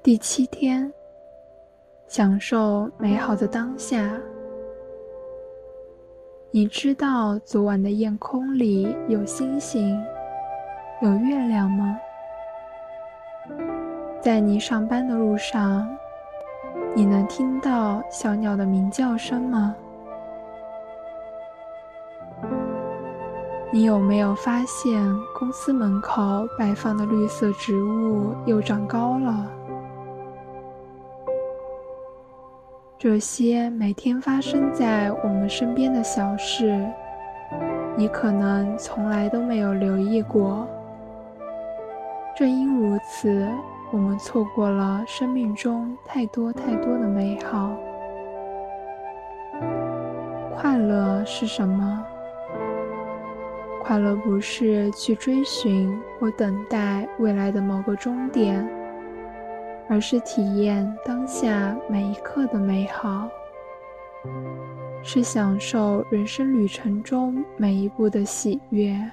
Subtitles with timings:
[0.00, 0.90] 第七天，
[2.06, 3.98] 享受美好的当下。
[6.52, 10.00] 你知道昨晚的夜空里有星星，
[11.02, 11.98] 有月亮吗？
[14.20, 15.86] 在你上班的路上，
[16.94, 19.74] 你能听到小鸟的鸣叫声吗？
[23.72, 25.04] 你有没有发现
[25.36, 26.22] 公司门口
[26.56, 29.52] 摆放的绿色植物又长高了？
[32.98, 36.84] 这些每天发生在我们身边的小事，
[37.96, 40.66] 你可能从来都没有留意过。
[42.36, 43.46] 正因如此，
[43.92, 47.70] 我们错过了生命中太多太多的美好。
[50.56, 52.04] 快乐是什么？
[53.80, 58.68] 快乐不是去追寻或等待未来的某个终点，
[59.88, 63.28] 而是体验当下每一刻的美好，
[65.02, 69.10] 是享受人生旅程中每一步的喜悦。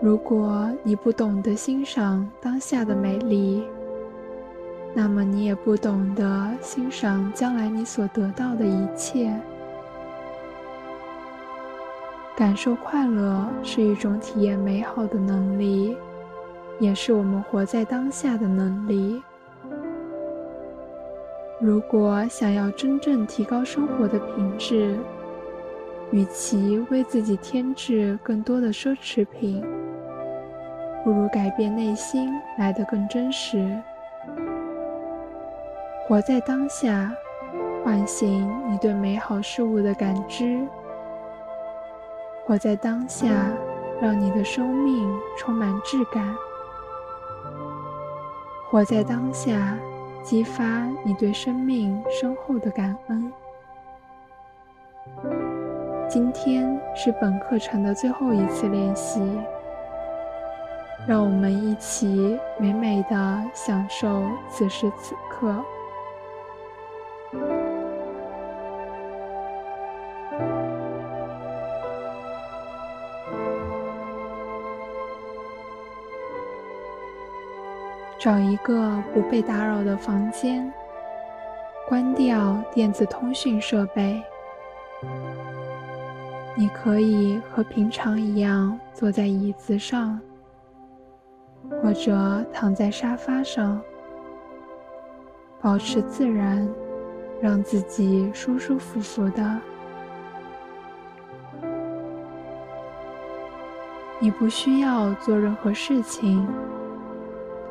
[0.00, 3.64] 如果你不懂得欣赏当下的美丽，
[4.94, 9.34] 那么你也不懂得欣赏将来你所得到的一切。
[12.36, 15.96] 感受快乐是一种体验美好的能力，
[16.78, 19.22] 也是我们活在当下的能力。
[21.60, 24.98] 如果想要真正提高生活的品质，
[26.10, 29.64] 与其为自己添置更多的奢侈品，
[31.02, 33.74] 不如改变内心来得更真实。
[36.06, 37.10] 活在当下，
[37.82, 40.60] 唤醒你对美好事物的感知。
[42.44, 43.26] 活在当下，
[44.00, 46.22] 让你的生命充满质感。
[48.68, 49.78] 活在当下，
[50.24, 50.64] 激发
[51.04, 53.32] 你对生命深厚的感恩。
[56.08, 59.20] 今天是本课程的最后一次练习，
[61.06, 65.54] 让我们一起美美的享受此时此刻。
[78.18, 80.72] 找一个不被打扰的房间，
[81.88, 84.22] 关掉电子通讯设备。
[86.56, 90.18] 你可以和平常一样坐在椅子上，
[91.82, 93.80] 或者躺在沙发上，
[95.60, 96.66] 保持自然，
[97.42, 99.60] 让自己舒舒服服的。
[104.18, 106.48] 你不需要做任何事情。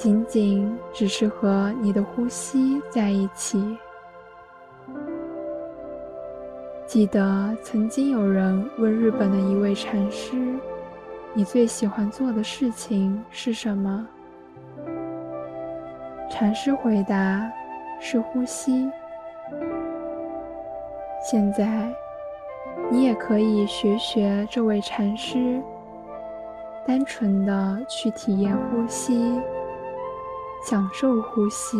[0.00, 3.76] 仅仅只是和你的呼吸在一起。
[6.86, 10.58] 记得曾经有人问日本的一位禅师
[11.34, 14.08] ：“你最喜欢做的事情是什么？”
[16.32, 17.52] 禅师回答
[18.00, 18.90] ：“是呼吸。”
[21.22, 21.92] 现在，
[22.90, 25.60] 你也可以学学这位禅师，
[26.86, 29.38] 单纯的去体验呼吸。
[30.62, 31.78] 享受呼吸，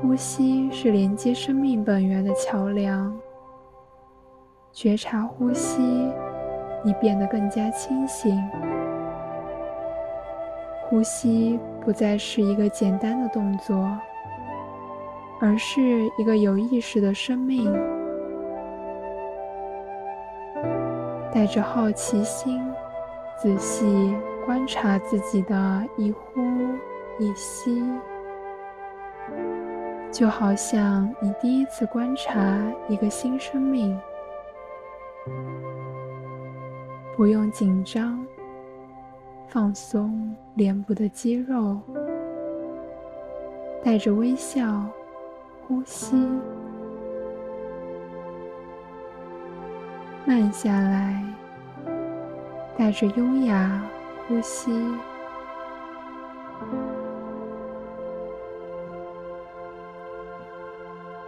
[0.00, 3.14] 呼吸是连接生命本源的桥梁。
[4.72, 5.82] 觉察呼吸，
[6.82, 8.36] 你变得更加清醒。
[10.88, 13.86] 呼吸不再是一个简单的动作，
[15.40, 15.80] 而是
[16.18, 17.72] 一个有意识的生命。
[21.32, 22.60] 带着好奇心，
[23.40, 24.16] 仔细。
[24.50, 26.40] 观察自己的一呼
[27.20, 27.84] 一吸，
[30.10, 32.58] 就好像你第一次观察
[32.88, 33.96] 一个新生命。
[37.16, 38.26] 不用紧张，
[39.46, 41.78] 放松脸部的肌肉，
[43.84, 44.84] 带着微笑
[45.62, 46.16] 呼吸，
[50.26, 51.22] 慢下来，
[52.76, 53.80] 带着优雅。
[54.30, 54.70] 呼吸，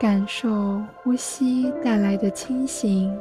[0.00, 3.16] 感受呼吸带来的清醒，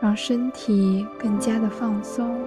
[0.00, 2.38] 让身体更加的放松。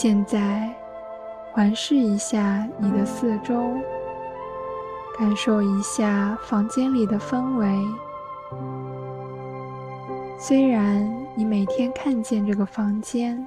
[0.00, 0.72] 现在，
[1.50, 3.74] 环视一下你的四周，
[5.18, 7.84] 感受一下房间里的氛围。
[10.38, 11.04] 虽然
[11.34, 13.44] 你每天看见这个房间，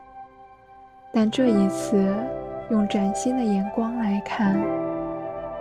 [1.13, 2.13] 但这一次
[2.69, 4.61] 用崭新的眼光来看，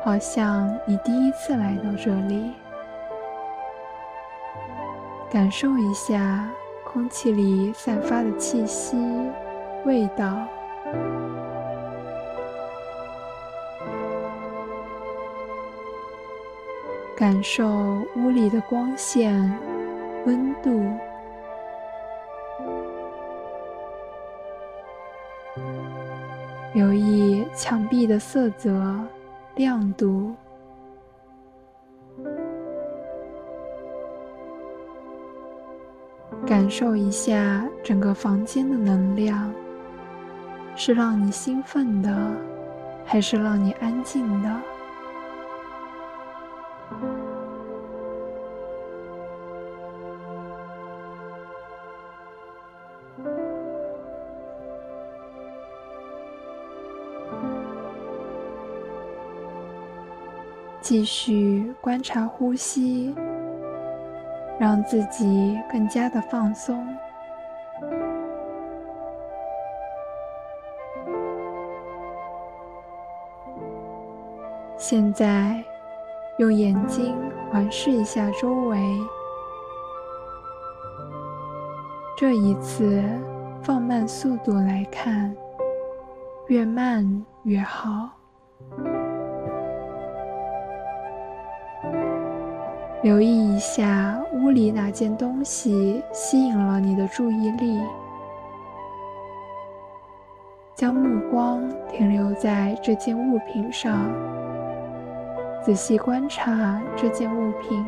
[0.03, 2.51] 好像你第一次来到这里。
[5.31, 6.51] 感受一下
[6.85, 8.97] 空气里散发的气息、
[9.85, 10.37] 味道，
[17.17, 17.67] 感受
[18.17, 19.35] 屋里的光线、
[20.25, 20.83] 温度，
[26.73, 28.99] 留意墙壁的色泽、
[29.55, 30.35] 亮度。
[36.47, 39.53] 感受一下整个房间的能量，
[40.83, 42.11] 是让你兴奋的，
[43.05, 44.51] 还是让你安静的？
[60.81, 63.15] 继续观察呼吸。
[64.59, 66.87] 让自己更加的放松。
[74.91, 75.63] 现在，
[76.39, 77.15] 用眼睛
[77.49, 78.77] 环视一下周围。
[82.17, 83.01] 这一次，
[83.63, 85.33] 放慢速度来看，
[86.49, 88.11] 越慢越好。
[93.05, 97.81] 留意一下屋里哪件东西吸引了你的注意力，
[100.75, 103.97] 将目光停留在这件物品上，
[105.63, 107.85] 仔细观察这件物品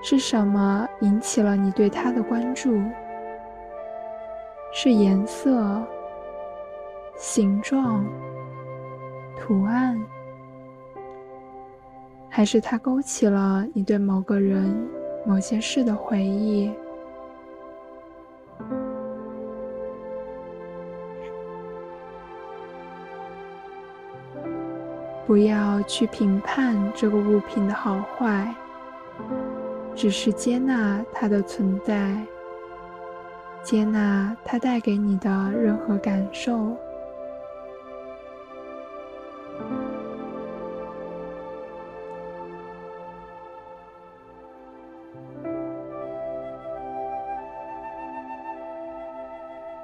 [0.00, 2.80] 是什么引起了你对它的关注？
[4.72, 5.82] 是颜色、
[7.16, 8.04] 形状、
[9.36, 10.00] 图案？
[12.28, 14.88] 还是它勾起了你对某个人、
[15.26, 16.72] 某件事的回忆。
[25.28, 28.50] 不要去评判这个物品的好坏，
[29.94, 32.16] 只是接纳它的存在，
[33.62, 36.74] 接纳它带给你的任何感受。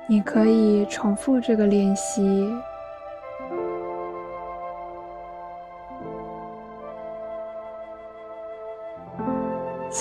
[0.06, 2.50] 你可以重复这个练习。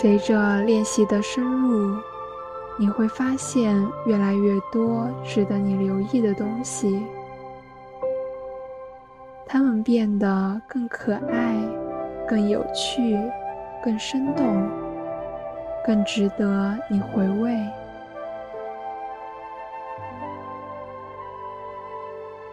[0.03, 1.95] 随着练习的深入，
[2.77, 3.73] 你会发现
[4.05, 7.01] 越来越多值得你留意的东西，
[9.45, 11.55] 它们变得更可爱、
[12.27, 13.17] 更有趣、
[13.81, 14.69] 更生动、
[15.85, 17.57] 更值得你回味。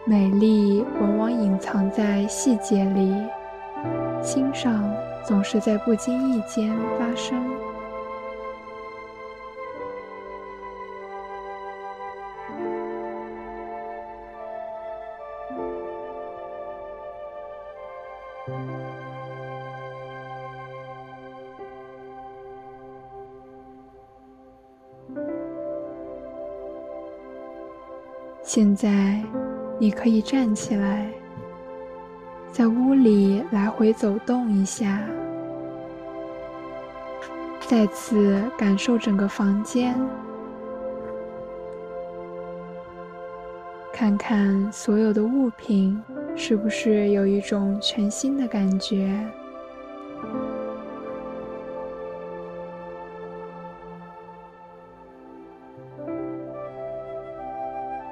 [0.05, 3.13] 美丽往往隐藏在细节里，
[4.21, 4.83] 欣赏
[5.25, 7.43] 总是在不经意间发生。
[28.43, 29.21] 现在。
[29.81, 31.11] 你可以站起来，
[32.51, 35.01] 在屋里来回走动一下，
[37.61, 39.97] 再次感受整个房间，
[43.93, 45.97] 看看所有的物品
[46.35, 49.17] 是不是有一种全新的感觉。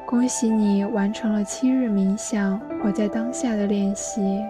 [0.09, 4.41] 恭喜你完成了七日冥想，活在当下的练习。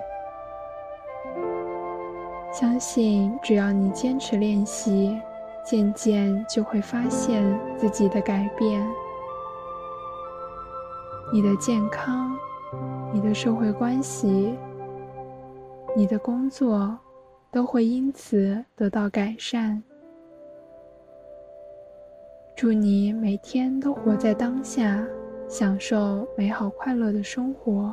[2.49, 5.19] 相信只要你坚持练习，
[5.65, 7.43] 渐渐就会发现
[7.75, 8.81] 自己的改变。
[11.33, 12.31] 你的健康、
[13.11, 14.55] 你的社会关系、
[15.93, 16.97] 你的工作，
[17.51, 19.83] 都会因此得到改善。
[22.55, 25.05] 祝你每天都活在当下。
[25.49, 27.91] 享受美好快乐的生活。